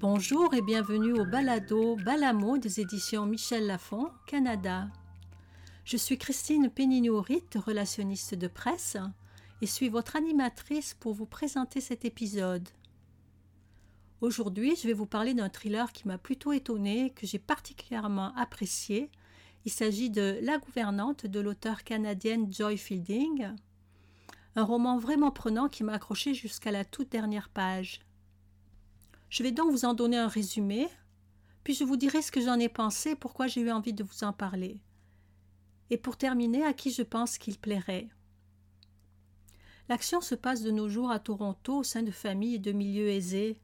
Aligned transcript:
Bonjour 0.00 0.54
et 0.54 0.62
bienvenue 0.62 1.12
au 1.12 1.26
balado 1.26 1.96
Balamo 1.96 2.56
des 2.56 2.80
éditions 2.80 3.26
Michel 3.26 3.66
Lafon, 3.66 4.10
Canada. 4.26 4.88
Je 5.84 5.98
suis 5.98 6.16
Christine 6.16 6.70
Pénigno-Rit, 6.70 7.44
relationniste 7.54 8.34
de 8.34 8.46
presse, 8.48 8.96
et 9.60 9.66
suis 9.66 9.90
votre 9.90 10.16
animatrice 10.16 10.94
pour 10.94 11.12
vous 11.12 11.26
présenter 11.26 11.80
cet 11.82 12.04
épisode. 12.04 12.68
Aujourd'hui, 14.22 14.74
je 14.76 14.86
vais 14.86 14.94
vous 14.94 15.06
parler 15.06 15.34
d'un 15.34 15.50
thriller 15.50 15.92
qui 15.92 16.08
m'a 16.08 16.18
plutôt 16.18 16.52
étonné, 16.52 17.10
que 17.10 17.26
j'ai 17.26 17.38
particulièrement 17.38 18.34
apprécié. 18.36 19.10
Il 19.66 19.72
s'agit 19.72 20.08
de 20.08 20.38
La 20.42 20.56
gouvernante 20.58 21.26
de 21.26 21.40
l'auteur 21.40 21.84
canadienne 21.84 22.50
Joy 22.50 22.78
Fielding, 22.78 23.50
un 24.56 24.64
roman 24.64 24.98
vraiment 24.98 25.30
prenant 25.30 25.68
qui 25.68 25.84
m'a 25.84 25.92
accroché 25.92 26.32
jusqu'à 26.34 26.70
la 26.70 26.84
toute 26.84 27.10
dernière 27.10 27.50
page. 27.50 28.00
Je 29.28 29.42
vais 29.42 29.52
donc 29.52 29.70
vous 29.70 29.84
en 29.84 29.92
donner 29.92 30.16
un 30.16 30.28
résumé, 30.28 30.88
puis 31.62 31.74
je 31.74 31.84
vous 31.84 31.96
dirai 31.96 32.22
ce 32.22 32.32
que 32.32 32.40
j'en 32.40 32.58
ai 32.58 32.70
pensé 32.70 33.14
pourquoi 33.14 33.48
j'ai 33.48 33.60
eu 33.60 33.70
envie 33.70 33.92
de 33.92 34.02
vous 34.02 34.24
en 34.24 34.32
parler. 34.32 34.80
Et 35.90 35.98
pour 35.98 36.16
terminer, 36.16 36.64
à 36.64 36.72
qui 36.72 36.90
je 36.90 37.02
pense 37.02 37.36
qu'il 37.36 37.58
plairait. 37.58 38.08
L'action 39.90 40.20
se 40.20 40.34
passe 40.34 40.62
de 40.62 40.70
nos 40.70 40.88
jours 40.88 41.10
à 41.10 41.20
Toronto 41.20 41.78
au 41.78 41.84
sein 41.84 42.02
de 42.02 42.10
familles 42.10 42.56
et 42.56 42.58
de 42.58 42.72
milieux 42.72 43.08
aisés. 43.08 43.60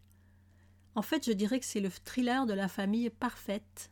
En 0.95 1.03
fait, 1.03 1.25
je 1.25 1.33
dirais 1.33 1.59
que 1.59 1.67
c'est 1.67 1.81
le 1.81 1.91
thriller 1.91 2.45
de 2.45 2.53
la 2.53 2.69
famille 2.69 3.09
parfaite. 3.09 3.91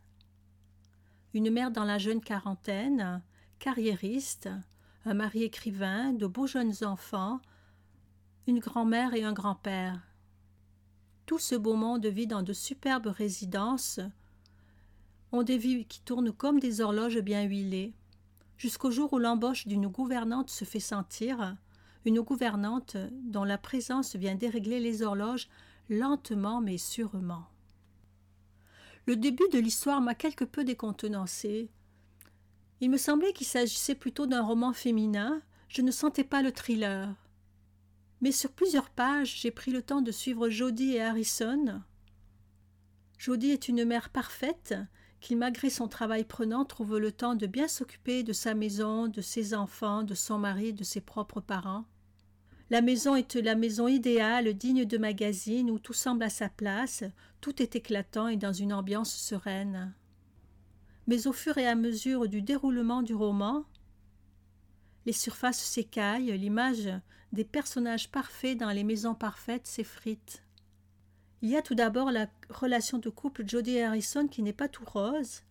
Une 1.32 1.50
mère 1.50 1.70
dans 1.70 1.84
la 1.84 1.98
jeune 1.98 2.20
quarantaine, 2.20 3.22
carriériste, 3.58 4.50
un 5.04 5.14
mari 5.14 5.44
écrivain, 5.44 6.12
de 6.12 6.26
beaux 6.26 6.46
jeunes 6.46 6.84
enfants, 6.84 7.40
une 8.46 8.60
grand-mère 8.60 9.14
et 9.14 9.24
un 9.24 9.32
grand-père. 9.32 10.00
Tout 11.26 11.38
ce 11.38 11.54
beau 11.54 11.74
monde 11.74 12.06
vit 12.06 12.26
dans 12.26 12.42
de 12.42 12.52
superbes 12.52 13.06
résidences, 13.06 14.00
ont 15.32 15.42
des 15.42 15.58
vies 15.58 15.84
qui 15.86 16.00
tournent 16.00 16.32
comme 16.32 16.58
des 16.58 16.80
horloges 16.80 17.20
bien 17.20 17.44
huilées, 17.44 17.94
jusqu'au 18.58 18.90
jour 18.90 19.12
où 19.12 19.18
l'embauche 19.18 19.66
d'une 19.66 19.86
gouvernante 19.86 20.50
se 20.50 20.64
fait 20.64 20.80
sentir, 20.80 21.56
une 22.04 22.20
gouvernante 22.20 22.96
dont 23.24 23.44
la 23.44 23.58
présence 23.58 24.16
vient 24.16 24.34
dérégler 24.34 24.80
les 24.80 25.02
horloges 25.02 25.48
lentement 25.88 26.60
mais 26.60 26.78
sûrement. 26.78 27.46
Le 29.06 29.16
début 29.16 29.48
de 29.52 29.58
l'histoire 29.58 30.00
m'a 30.00 30.14
quelque 30.14 30.44
peu 30.44 30.64
décontenancé. 30.64 31.70
Il 32.80 32.90
me 32.90 32.96
semblait 32.96 33.32
qu'il 33.32 33.46
s'agissait 33.46 33.94
plutôt 33.94 34.26
d'un 34.26 34.42
roman 34.42 34.72
féminin, 34.72 35.42
je 35.68 35.82
ne 35.82 35.90
sentais 35.90 36.24
pas 36.24 36.42
le 36.42 36.50
thriller. 36.50 37.14
Mais 38.20 38.32
sur 38.32 38.52
plusieurs 38.52 38.90
pages, 38.90 39.36
j'ai 39.40 39.50
pris 39.50 39.70
le 39.70 39.82
temps 39.82 40.02
de 40.02 40.10
suivre 40.10 40.48
Jodie 40.48 40.94
et 40.94 41.02
Harrison. 41.02 41.82
Jodie 43.18 43.50
est 43.50 43.68
une 43.68 43.84
mère 43.84 44.08
parfaite 44.08 44.74
qui, 45.20 45.36
malgré 45.36 45.68
son 45.68 45.88
travail 45.88 46.24
prenant, 46.24 46.64
trouve 46.64 46.98
le 46.98 47.12
temps 47.12 47.34
de 47.34 47.46
bien 47.46 47.68
s'occuper 47.68 48.22
de 48.22 48.32
sa 48.32 48.54
maison, 48.54 49.08
de 49.08 49.20
ses 49.20 49.52
enfants, 49.52 50.02
de 50.02 50.14
son 50.14 50.38
mari, 50.38 50.72
de 50.72 50.84
ses 50.84 51.02
propres 51.02 51.40
parents. 51.40 51.84
La 52.70 52.80
maison 52.80 53.14
est 53.14 53.34
la 53.34 53.56
maison 53.56 53.88
idéale, 53.88 54.54
digne 54.54 54.84
de 54.84 54.96
magazine, 54.96 55.70
où 55.70 55.78
tout 55.78 55.92
semble 55.92 56.22
à 56.22 56.30
sa 56.30 56.48
place, 56.48 57.04
tout 57.40 57.60
est 57.60 57.76
éclatant 57.76 58.28
et 58.28 58.36
dans 58.36 58.52
une 58.52 58.72
ambiance 58.72 59.12
sereine. 59.12 59.92
Mais 61.10 61.26
au 61.26 61.32
fur 61.32 61.58
et 61.58 61.66
à 61.66 61.74
mesure 61.74 62.28
du 62.28 62.40
déroulement 62.40 63.02
du 63.02 63.16
roman, 63.16 63.64
les 65.06 65.12
surfaces 65.12 65.58
s'écaillent, 65.58 66.38
l'image 66.38 66.88
des 67.32 67.42
personnages 67.42 68.12
parfaits 68.12 68.56
dans 68.56 68.70
les 68.70 68.84
maisons 68.84 69.16
parfaites 69.16 69.66
s'effrite. 69.66 70.44
Il 71.42 71.50
y 71.50 71.56
a 71.56 71.62
tout 71.62 71.74
d'abord 71.74 72.12
la 72.12 72.28
relation 72.48 72.98
de 72.98 73.10
couple 73.10 73.42
Jodie 73.44 73.80
Harrison 73.80 74.28
qui 74.28 74.44
n'est 74.44 74.52
pas 74.52 74.68
tout 74.68 74.84
rose. 74.84 75.42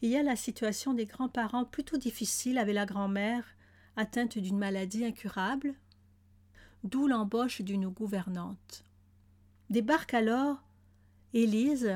Il 0.00 0.08
y 0.08 0.16
a 0.16 0.22
la 0.22 0.36
situation 0.36 0.94
des 0.94 1.04
grands-parents 1.04 1.66
plutôt 1.66 1.98
difficile 1.98 2.56
avec 2.56 2.74
la 2.74 2.86
grand-mère 2.86 3.44
atteinte 3.96 4.38
d'une 4.38 4.56
maladie 4.56 5.04
incurable, 5.04 5.74
d'où 6.82 7.08
l'embauche 7.08 7.60
d'une 7.60 7.90
gouvernante. 7.90 8.84
Débarque 9.68 10.14
alors 10.14 10.62
Élise, 11.34 11.94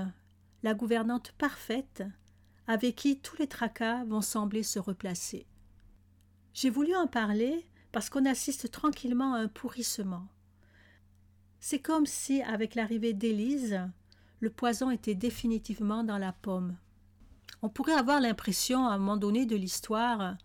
la 0.62 0.74
gouvernante 0.74 1.32
parfaite, 1.38 2.04
avec 2.68 2.96
qui 2.96 3.18
tous 3.18 3.36
les 3.38 3.48
tracas 3.48 4.04
vont 4.04 4.20
sembler 4.20 4.62
se 4.62 4.78
replacer. 4.78 5.46
J'ai 6.52 6.68
voulu 6.68 6.94
en 6.94 7.06
parler 7.06 7.66
parce 7.92 8.10
qu'on 8.10 8.26
assiste 8.26 8.70
tranquillement 8.70 9.34
à 9.34 9.38
un 9.38 9.48
pourrissement. 9.48 10.28
C'est 11.60 11.78
comme 11.80 12.06
si, 12.06 12.42
avec 12.42 12.74
l'arrivée 12.74 13.14
d'Élise, 13.14 13.80
le 14.40 14.50
poison 14.50 14.90
était 14.90 15.14
définitivement 15.14 16.04
dans 16.04 16.18
la 16.18 16.32
pomme. 16.32 16.76
On 17.62 17.70
pourrait 17.70 17.94
avoir 17.94 18.20
l'impression, 18.20 18.86
à 18.86 18.92
un 18.92 18.98
moment 18.98 19.16
donné 19.16 19.46
de 19.46 19.56
l'histoire, 19.56 20.36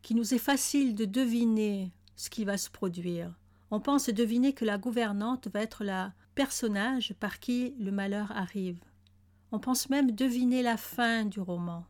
qu'il 0.00 0.16
nous 0.16 0.32
est 0.32 0.38
facile 0.38 0.94
de 0.94 1.04
deviner 1.04 1.92
ce 2.14 2.30
qui 2.30 2.44
va 2.44 2.56
se 2.56 2.70
produire. 2.70 3.34
On 3.72 3.80
pense 3.80 4.08
deviner 4.08 4.52
que 4.52 4.64
la 4.64 4.78
gouvernante 4.78 5.48
va 5.52 5.60
être 5.60 5.82
la 5.82 6.12
personnage 6.36 7.14
par 7.18 7.40
qui 7.40 7.74
le 7.80 7.90
malheur 7.90 8.30
arrive. 8.32 8.78
On 9.54 9.60
pense 9.60 9.88
même 9.88 10.10
deviner 10.10 10.62
la 10.62 10.76
fin 10.76 11.24
du 11.24 11.38
roman. 11.38 11.86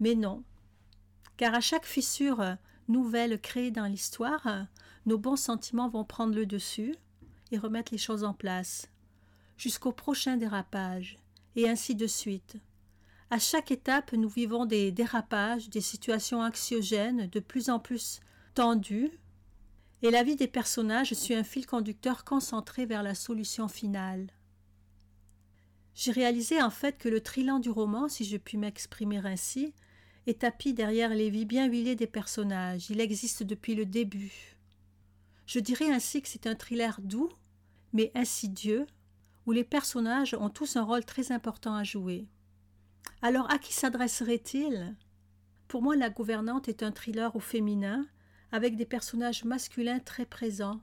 Mais 0.00 0.14
non, 0.14 0.44
car 1.38 1.54
à 1.54 1.62
chaque 1.62 1.86
fissure 1.86 2.58
nouvelle 2.88 3.40
créée 3.40 3.70
dans 3.70 3.86
l'histoire, 3.86 4.66
nos 5.06 5.16
bons 5.16 5.36
sentiments 5.36 5.88
vont 5.88 6.04
prendre 6.04 6.34
le 6.34 6.44
dessus 6.44 6.94
et 7.52 7.56
remettre 7.56 7.90
les 7.90 7.98
choses 7.98 8.22
en 8.22 8.34
place, 8.34 8.90
jusqu'au 9.56 9.92
prochain 9.92 10.36
dérapage, 10.36 11.16
et 11.56 11.70
ainsi 11.70 11.94
de 11.94 12.06
suite. 12.06 12.56
À 13.30 13.38
chaque 13.38 13.70
étape, 13.70 14.12
nous 14.12 14.28
vivons 14.28 14.66
des 14.66 14.92
dérapages, 14.92 15.70
des 15.70 15.80
situations 15.80 16.42
anxiogènes 16.42 17.30
de 17.30 17.40
plus 17.40 17.70
en 17.70 17.78
plus 17.78 18.20
tendues, 18.52 19.10
et 20.02 20.10
la 20.10 20.22
vie 20.22 20.36
des 20.36 20.48
personnages 20.48 21.14
suit 21.14 21.34
un 21.34 21.44
fil 21.44 21.64
conducteur 21.64 22.26
concentré 22.26 22.84
vers 22.84 23.02
la 23.02 23.14
solution 23.14 23.68
finale. 23.68 24.33
J'ai 25.94 26.10
réalisé 26.12 26.60
en 26.60 26.70
fait 26.70 26.98
que 26.98 27.08
le 27.08 27.20
trilan 27.20 27.60
du 27.60 27.70
roman, 27.70 28.08
si 28.08 28.24
je 28.24 28.36
puis 28.36 28.58
m'exprimer 28.58 29.18
ainsi, 29.24 29.72
est 30.26 30.40
tapis 30.40 30.74
derrière 30.74 31.10
les 31.10 31.30
vies 31.30 31.44
bien 31.44 31.66
huilées 31.66 31.96
des 31.96 32.06
personnages. 32.06 32.90
Il 32.90 33.00
existe 33.00 33.42
depuis 33.42 33.74
le 33.74 33.86
début. 33.86 34.56
Je 35.46 35.60
dirais 35.60 35.90
ainsi 35.90 36.22
que 36.22 36.28
c'est 36.28 36.46
un 36.46 36.54
thriller 36.54 37.00
doux, 37.00 37.30
mais 37.92 38.10
insidieux, 38.14 38.86
où 39.46 39.52
les 39.52 39.64
personnages 39.64 40.34
ont 40.34 40.48
tous 40.48 40.76
un 40.76 40.82
rôle 40.82 41.04
très 41.04 41.30
important 41.32 41.74
à 41.74 41.84
jouer. 41.84 42.26
Alors 43.22 43.50
à 43.50 43.58
qui 43.58 43.72
s'adresserait-il? 43.72 44.96
Pour 45.68 45.82
moi, 45.82 45.96
La 45.96 46.10
gouvernante 46.10 46.68
est 46.68 46.82
un 46.82 46.92
thriller 46.92 47.34
au 47.36 47.40
féminin, 47.40 48.06
avec 48.52 48.76
des 48.76 48.86
personnages 48.86 49.44
masculins 49.44 49.98
très 49.98 50.26
présents. 50.26 50.80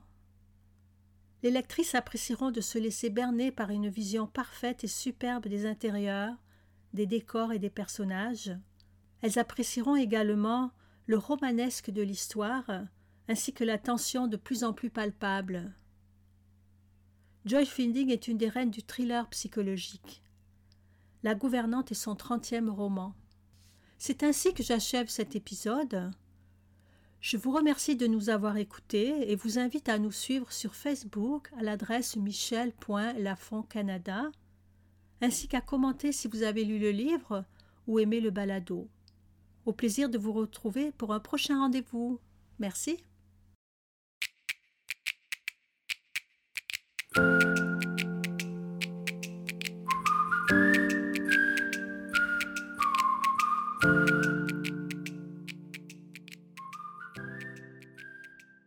Les 1.42 1.50
lectrices 1.50 1.94
apprécieront 1.94 2.50
de 2.50 2.60
se 2.60 2.78
laisser 2.78 3.10
berner 3.10 3.50
par 3.50 3.70
une 3.70 3.88
vision 3.88 4.26
parfaite 4.26 4.84
et 4.84 4.88
superbe 4.88 5.48
des 5.48 5.66
intérieurs, 5.66 6.36
des 6.92 7.06
décors 7.06 7.52
et 7.52 7.58
des 7.58 7.70
personnages, 7.70 8.52
elles 9.22 9.38
apprécieront 9.38 9.96
également 9.96 10.72
le 11.06 11.16
romanesque 11.16 11.90
de 11.90 12.02
l'histoire, 12.02 12.68
ainsi 13.28 13.52
que 13.52 13.64
la 13.64 13.78
tension 13.78 14.26
de 14.26 14.36
plus 14.36 14.64
en 14.64 14.72
plus 14.72 14.90
palpable. 14.90 15.72
Joy 17.44 17.64
Fielding 17.64 18.10
est 18.10 18.28
une 18.28 18.36
des 18.36 18.48
reines 18.48 18.70
du 18.70 18.82
thriller 18.82 19.28
psychologique. 19.30 20.22
La 21.22 21.34
gouvernante 21.34 21.92
est 21.92 21.96
son 21.96 22.16
trentième 22.16 22.68
roman. 22.68 23.14
C'est 23.96 24.24
ainsi 24.24 24.54
que 24.54 24.64
j'achève 24.64 25.08
cet 25.08 25.36
épisode. 25.36 26.10
Je 27.22 27.36
vous 27.36 27.52
remercie 27.52 27.94
de 27.94 28.08
nous 28.08 28.30
avoir 28.30 28.56
écoutés 28.56 29.30
et 29.30 29.36
vous 29.36 29.60
invite 29.60 29.88
à 29.88 30.00
nous 30.00 30.10
suivre 30.10 30.50
sur 30.50 30.74
Facebook 30.74 31.52
à 31.56 31.62
l'adresse 31.62 32.16
michel.lafontcanada, 32.16 34.32
ainsi 35.20 35.46
qu'à 35.46 35.60
commenter 35.60 36.10
si 36.10 36.26
vous 36.26 36.42
avez 36.42 36.64
lu 36.64 36.80
le 36.80 36.90
livre 36.90 37.44
ou 37.86 38.00
aimé 38.00 38.20
le 38.20 38.32
balado. 38.32 38.88
Au 39.66 39.72
plaisir 39.72 40.10
de 40.10 40.18
vous 40.18 40.32
retrouver 40.32 40.90
pour 40.90 41.14
un 41.14 41.20
prochain 41.20 41.60
rendez-vous. 41.60 42.18
Merci. 42.58 42.98